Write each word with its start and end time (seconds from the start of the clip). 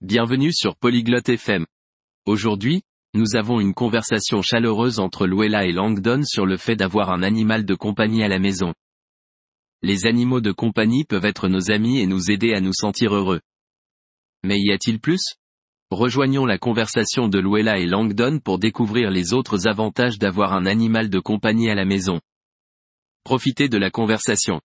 Bienvenue 0.00 0.52
sur 0.52 0.76
Polyglotte 0.76 1.28
FM. 1.28 1.66
Aujourd'hui, 2.24 2.82
nous 3.14 3.34
avons 3.34 3.58
une 3.58 3.74
conversation 3.74 4.42
chaleureuse 4.42 5.00
entre 5.00 5.26
Luella 5.26 5.66
et 5.66 5.72
Langdon 5.72 6.22
sur 6.22 6.46
le 6.46 6.56
fait 6.56 6.76
d'avoir 6.76 7.10
un 7.10 7.24
animal 7.24 7.64
de 7.64 7.74
compagnie 7.74 8.22
à 8.22 8.28
la 8.28 8.38
maison. 8.38 8.74
Les 9.82 10.06
animaux 10.06 10.40
de 10.40 10.52
compagnie 10.52 11.04
peuvent 11.04 11.24
être 11.24 11.48
nos 11.48 11.72
amis 11.72 11.98
et 11.98 12.06
nous 12.06 12.30
aider 12.30 12.54
à 12.54 12.60
nous 12.60 12.72
sentir 12.72 13.12
heureux. 13.12 13.40
Mais 14.44 14.60
y 14.60 14.70
a-t-il 14.70 15.00
plus? 15.00 15.34
Rejoignons 15.90 16.46
la 16.46 16.58
conversation 16.58 17.26
de 17.26 17.40
Luella 17.40 17.78
et 17.78 17.86
Langdon 17.86 18.38
pour 18.38 18.60
découvrir 18.60 19.10
les 19.10 19.34
autres 19.34 19.66
avantages 19.66 20.20
d'avoir 20.20 20.52
un 20.52 20.66
animal 20.66 21.10
de 21.10 21.18
compagnie 21.18 21.70
à 21.70 21.74
la 21.74 21.84
maison. 21.84 22.20
Profitez 23.24 23.68
de 23.68 23.78
la 23.78 23.90
conversation. 23.90 24.60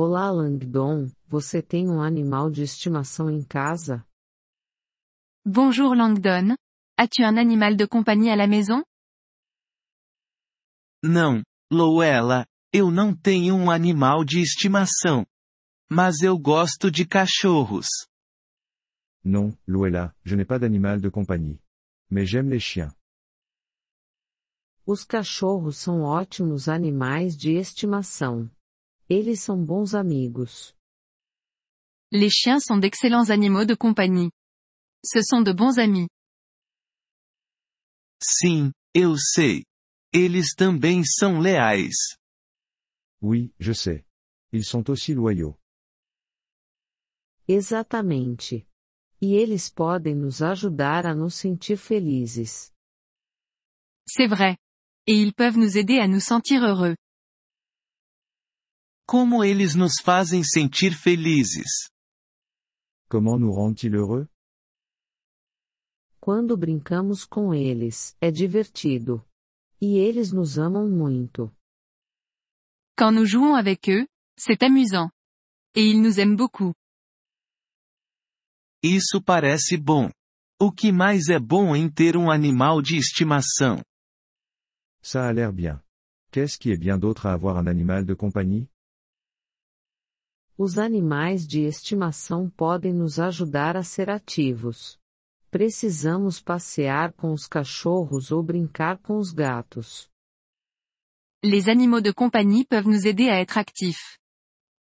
Olá 0.00 0.30
Langdon, 0.30 1.10
você 1.26 1.60
tem 1.60 1.90
um 1.90 2.00
animal 2.00 2.52
de 2.52 2.62
estimação 2.62 3.28
em 3.28 3.42
casa? 3.42 4.06
Bonjour 5.44 5.92
Langdon. 5.92 6.54
As-tu 6.96 7.24
un 7.24 7.36
animal 7.36 7.74
de 7.74 7.84
compagnie 7.88 8.30
à 8.30 8.36
la 8.36 8.46
maison? 8.46 8.84
Não, 11.02 11.42
Luella, 11.68 12.46
eu 12.72 12.92
não 12.92 13.12
tenho 13.12 13.56
um 13.56 13.72
animal 13.72 14.24
de 14.24 14.40
estimação. 14.40 15.26
Mas 15.90 16.22
eu 16.22 16.38
gosto 16.38 16.92
de 16.92 17.04
cachorros. 17.04 17.88
Non, 19.24 19.52
Luella, 19.66 20.14
je 20.24 20.36
n'ai 20.36 20.46
pas 20.46 20.60
d'animal 20.60 21.00
de 21.00 21.10
compagnie. 21.10 21.60
Mais 22.08 22.24
j'aime 22.24 22.50
les 22.50 22.62
chiens. 22.62 22.94
Os 24.86 25.02
cachorros 25.02 25.76
são 25.76 26.02
ótimos 26.02 26.68
animais 26.68 27.36
de 27.36 27.56
estimação. 27.56 28.48
Eles 29.08 29.40
são 29.42 29.64
bons 29.64 29.94
amigos. 29.94 30.74
Les 32.12 32.30
chiens 32.30 32.60
sont 32.60 32.78
d'excellents 32.78 33.30
animaux 33.30 33.64
de 33.64 33.74
compagnie. 33.74 34.30
Ce 35.04 35.22
sont 35.22 35.42
de 35.42 35.52
bons 35.52 35.78
amis. 35.78 36.08
Sim, 38.22 38.72
eu 38.94 39.16
sei. 39.16 39.64
Eles 40.12 40.54
também 40.54 41.02
são 41.04 41.40
leais. 41.40 42.16
Oui, 43.20 43.52
je 43.58 43.72
sais. 43.72 44.04
Ils 44.52 44.64
sont 44.64 44.88
aussi 44.90 45.14
loyaux. 45.14 45.56
Exatamente. 47.46 48.66
E 49.20 49.34
eles 49.34 49.70
podem 49.70 50.14
nos 50.14 50.42
ajudar 50.42 51.06
a 51.06 51.14
nos 51.14 51.34
sentir 51.34 51.76
felizes. 51.76 52.72
C'est 54.06 54.28
vrai. 54.28 54.56
Et 55.06 55.14
ils 55.14 55.34
peuvent 55.34 55.58
nous 55.58 55.76
aider 55.76 55.98
à 55.98 56.06
nous 56.06 56.20
sentir 56.20 56.62
heureux. 56.62 56.94
Como 59.10 59.42
eles 59.42 59.74
nos 59.74 60.02
fazem 60.02 60.44
sentir 60.44 60.92
felizes. 60.92 61.88
Comment 63.08 63.38
nous 63.38 63.50
rendent-ils 63.50 63.94
heureux 63.94 64.28
Quando 66.20 66.54
brincamos 66.58 67.24
com 67.24 67.54
eles, 67.54 68.14
é 68.20 68.30
divertido. 68.30 69.24
E 69.80 69.96
eles 69.96 70.30
nos 70.30 70.58
amam 70.58 70.86
muito. 70.86 71.50
Quand 72.98 73.10
nous 73.10 73.24
jouons 73.24 73.54
avec 73.54 73.88
eux, 73.88 74.06
c'est 74.38 74.62
amusant. 74.62 75.10
Et 75.74 75.88
ils 75.88 76.02
nous 76.02 76.20
aiment 76.20 76.36
beaucoup. 76.36 76.74
Isso 78.82 79.22
parece 79.24 79.78
bom. 79.78 80.10
O 80.60 80.70
que 80.70 80.92
mais 80.92 81.30
é 81.30 81.38
bom 81.38 81.74
em 81.74 81.88
ter 81.88 82.14
um 82.14 82.30
animal 82.30 82.82
de 82.82 82.98
estimação? 82.98 83.82
Ça 85.00 85.26
a 85.26 85.32
l'air 85.32 85.50
bien. 85.50 85.82
Qu'est-ce 86.30 86.58
qui 86.58 86.70
est 86.70 86.78
bien 86.78 86.98
d'autre 86.98 87.24
à 87.24 87.32
avoir 87.32 87.56
un 87.56 87.66
animal 87.66 88.04
de 88.04 88.12
compagnie 88.12 88.68
Os 90.60 90.76
animais 90.76 91.46
de 91.46 91.60
estimação 91.60 92.50
podem 92.50 92.92
nos 92.92 93.20
ajudar 93.20 93.76
a 93.76 93.84
ser 93.84 94.10
ativos. 94.10 94.98
Precisamos 95.52 96.40
passear 96.40 97.12
com 97.12 97.32
os 97.32 97.46
cachorros 97.46 98.32
ou 98.32 98.42
brincar 98.42 98.98
com 98.98 99.18
os 99.18 99.30
gatos. 99.30 100.10
Les 101.44 101.68
animaux 101.68 102.02
de 102.02 102.12
compagnie 102.12 102.66
peuvent 102.66 102.88
nous 102.88 103.06
aider 103.06 103.30
à 103.30 103.40
être 103.40 103.56
actifs. 103.56 104.18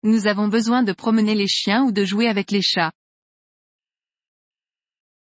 Nous 0.03 0.25
avons 0.25 0.49
besoin 0.49 0.83
de 0.83 0.95
promener 0.95 1.35
les 1.35 1.47
chiens 1.47 1.83
ou 1.85 1.91
de 1.91 2.03
jouer 2.03 2.27
avec 2.27 2.51
les 2.51 2.63
chats. 2.63 2.91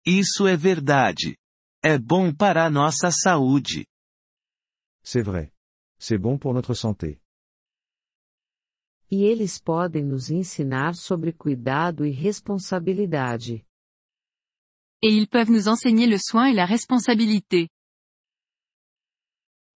Isso 0.05 0.45
é 0.45 0.55
verdade. 0.55 1.35
É 1.83 1.97
bom 1.97 2.31
para 2.31 2.67
a 2.67 2.69
nossa 2.69 3.09
saúde. 3.09 3.87
C'est 5.03 5.23
vrai. 5.23 5.51
C'est 5.97 6.19
bon 6.19 6.37
pour 6.37 6.53
notre 6.53 6.75
santé. 6.75 7.19
E 9.15 9.23
eles 9.23 9.57
podem 9.57 10.03
nos 10.03 10.29
ensinar 10.29 10.93
sobre 10.93 11.31
cuidado 11.31 12.05
e 12.05 12.11
responsabilidade. 12.11 13.65
Et 15.01 15.09
ils 15.09 15.25
peuvent 15.25 15.49
nous 15.49 15.69
enseigner 15.69 16.05
le 16.05 16.17
soin 16.19 16.49
et 16.49 16.53
la 16.53 16.65
responsabilité. 16.65 17.69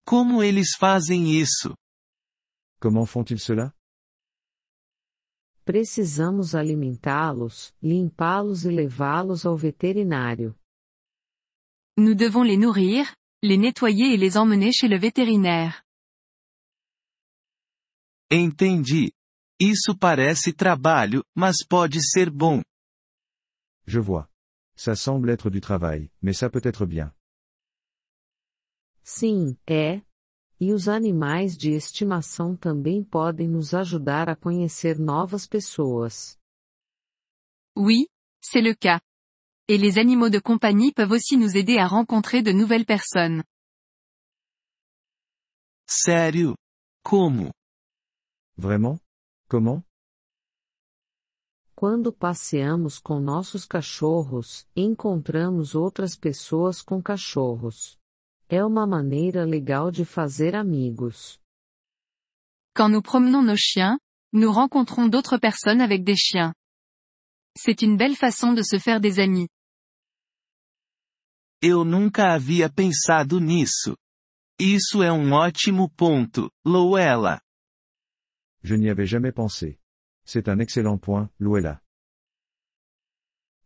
Como 0.05 0.43
eles 0.43 0.75
fazem 0.77 1.39
isso? 1.39 1.73
Comment 2.81 3.05
font-ils 3.05 3.41
cela 3.41 3.73
Precisamos 5.63 6.53
alimentá-los, 6.53 7.73
limpá-los 7.81 8.65
e 8.65 8.71
levá-los 8.71 9.45
ao 9.45 9.55
veterinário. 9.55 10.53
Nous 11.97 12.13
devons 12.13 12.43
les 12.43 12.57
nourrir, 12.57 13.15
les 13.41 13.57
nettoyer 13.57 14.15
et 14.15 14.17
les 14.17 14.35
emmener 14.35 14.73
chez 14.73 14.89
le 14.89 14.97
vétérinaire. 14.97 15.85
Entendi. 18.29 19.13
Isso 19.61 19.93
parece 19.97 20.53
trabalho, 20.53 21.21
mas 21.35 21.57
pode 21.67 22.01
ser 22.01 22.29
bom. 22.29 22.61
Je 23.85 23.99
vois. 23.99 24.29
Ça 24.77 24.95
semble 24.95 25.29
être 25.29 25.49
du 25.49 25.59
travail, 25.59 26.09
mais 26.21 26.31
ça 26.31 26.49
peut 26.49 26.61
être 26.63 26.85
bien. 26.85 27.13
Sim, 29.03 29.57
é. 29.67 30.01
E 30.61 30.71
os 30.71 30.87
animais 30.87 31.57
de 31.57 31.71
estimação 31.71 32.55
também 32.55 33.03
podem 33.03 33.49
nos 33.49 33.73
ajudar 33.73 34.29
a 34.29 34.35
conhecer 34.35 34.97
novas 34.97 35.45
pessoas. 35.45 36.37
Oui, 37.75 38.07
c'est 38.41 38.61
le 38.61 38.75
cas. 38.75 39.01
Et 39.67 39.77
les 39.77 39.97
animaux 39.97 40.29
de 40.29 40.39
compagnie 40.39 40.93
peuvent 40.93 41.11
aussi 41.11 41.35
nous 41.35 41.57
aider 41.57 41.77
à 41.77 41.87
rencontrer 41.87 42.41
de 42.41 42.53
nouvelles 42.53 42.85
personnes. 42.85 43.43
Sério? 45.85 46.55
Como? 47.03 47.51
Vraiment 48.57 48.99
Comment 49.49 49.83
Quando 51.75 52.13
passeamos 52.13 52.99
com 52.99 53.19
nossos 53.19 53.65
cachorros, 53.65 54.67
encontramos 54.75 55.73
outras 55.73 56.15
pessoas 56.15 56.83
com 56.83 57.01
cachorros. 57.01 57.97
É 58.47 58.63
uma 58.63 58.85
maneira 58.85 59.45
legal 59.45 59.89
de 59.89 60.05
fazer 60.05 60.55
amigos. 60.55 61.39
Quand 62.75 62.89
nous 62.89 63.01
promenons 63.01 63.41
nos 63.43 63.59
chiens, 63.59 63.97
nous 64.31 64.51
rencontrons 64.51 65.09
d'autres 65.09 65.39
personnes 65.39 65.81
avec 65.81 66.03
des 66.03 66.15
chiens. 66.15 66.53
C'est 67.57 67.81
une 67.81 67.97
belle 67.97 68.15
façon 68.15 68.53
de 68.53 68.61
se 68.61 68.77
faire 68.77 69.01
des 69.01 69.19
amis. 69.19 69.49
Eu 71.59 71.83
nunca 71.83 72.33
havia 72.33 72.69
pensado 72.69 73.39
nisso. 73.39 73.97
Isso 74.59 75.01
é 75.01 75.11
um 75.11 75.33
ótimo 75.33 75.89
ponto, 75.89 76.51
Luella. 76.63 77.41
Je 78.63 78.75
n'y 78.75 78.89
avais 78.89 79.05
jamais 79.05 79.31
pensé. 79.31 79.79
C'est 80.25 80.47
un 80.49 80.59
excellent 80.59 80.97
point, 80.97 81.29
Luella. 81.39 81.81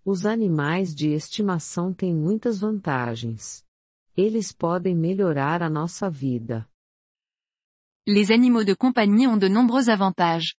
Os 0.05 0.25
animais 0.25 0.93
de 0.93 1.13
estimação 1.13 1.93
têm 1.93 2.13
muitas 2.13 2.59
vantagens. 2.59 3.63
Eles 4.17 4.51
podem 4.51 4.95
melhorar 4.95 5.63
a 5.63 5.69
nossa 5.69 6.09
vida. 6.09 6.67
Les 8.05 8.31
animaux 8.31 8.65
de 8.65 8.75
compagnie 8.75 9.27
ont 9.27 9.37
de 9.37 9.47
nombreux 9.47 9.89
avantages. 9.89 10.55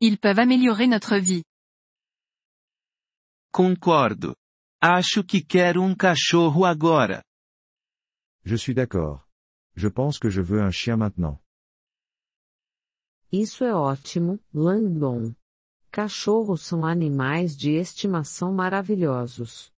Ils 0.00 0.18
peuvent 0.18 0.38
améliorer 0.38 0.86
notre 0.86 1.18
vie. 1.18 1.42
Concordo. 3.52 4.36
Acho 4.80 5.24
que 5.24 5.42
quero 5.42 5.82
um 5.82 5.96
cachorro 5.96 6.64
agora. 6.64 7.24
Je 8.44 8.56
suis 8.56 8.74
d'accord. 8.74 9.26
Je 9.74 9.88
pense 9.88 10.18
que 10.18 10.30
je 10.30 10.40
veux 10.40 10.62
un 10.62 10.70
chien 10.70 10.96
maintenant. 10.96 11.40
Isso 13.32 13.64
é 13.64 13.74
ótimo, 13.74 14.40
Langdon. 14.54 15.34
Cachorros 15.90 16.62
são 16.62 16.84
animais 16.84 17.56
de 17.56 17.72
estimação 17.72 18.52
maravilhosos. 18.52 19.72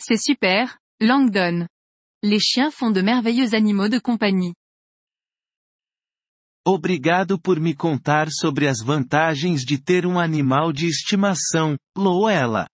C'est 0.00 0.18
super, 0.18 0.78
Langdon. 1.00 1.66
Les 2.22 2.40
chiens 2.40 2.70
font 2.70 2.92
de 2.92 3.02
merveilleux 3.02 3.54
animaux 3.54 3.88
de 3.88 4.00
compagnie. 4.00 4.54
Obrigado 6.64 7.38
por 7.38 7.60
me 7.60 7.74
contar 7.74 8.28
sobre 8.30 8.66
as 8.66 8.82
vantagens 8.82 9.64
de 9.64 9.78
ter 9.80 10.04
um 10.04 10.18
animal 10.18 10.72
de 10.72 10.86
estimação, 10.86 11.76
Luella. 11.96 12.68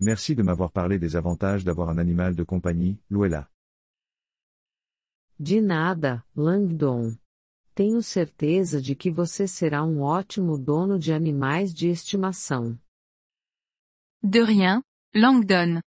Merci 0.00 0.34
de 0.34 0.42
m'avoir 0.42 0.72
parlé 0.72 0.98
des 0.98 1.14
avantages 1.14 1.62
d'avoir 1.62 1.88
un 1.90 1.98
animal 1.98 2.34
de 2.34 2.44
compagnie, 2.44 2.98
Luella. 3.08 3.48
De 5.38 5.60
nada, 5.60 6.24
Langdon. 6.34 7.16
Tenho 7.74 8.02
certeza 8.02 8.82
de 8.82 8.94
que 8.94 9.10
você 9.10 9.48
será 9.48 9.82
um 9.82 10.02
ótimo 10.02 10.58
dono 10.58 10.98
de 10.98 11.10
animais 11.10 11.72
de 11.72 11.88
estimação. 11.88 12.78
De 14.22 14.42
rien, 14.42 14.82
Langdon. 15.14 15.80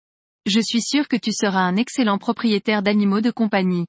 Je 0.46 0.62
suis 0.62 0.82
sûr 0.82 1.06
que 1.06 1.18
tu 1.20 1.30
seras 1.32 1.70
un 1.70 1.76
excellent 1.76 2.18
propriétaire 2.18 2.82
d'animaux 2.82 3.20
de 3.20 3.32
compagnie. 3.32 3.86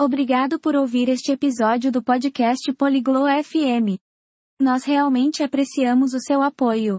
Obrigado 0.00 0.60
por 0.60 0.76
ouvir 0.76 1.08
este 1.08 1.32
episódio 1.32 1.90
do 1.90 2.02
podcast 2.02 2.72
Poliglo 2.74 3.26
FM. 3.26 3.98
Nós 4.60 4.84
realmente 4.84 5.42
apreciamos 5.42 6.14
o 6.14 6.20
seu 6.20 6.42
apoio. 6.42 6.98